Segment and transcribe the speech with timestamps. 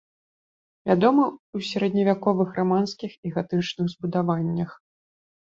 [0.91, 4.75] Вядомы ў сярэдневяковых раманскіх і гатычных збудаваннях.